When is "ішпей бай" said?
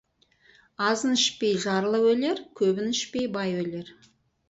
2.97-3.59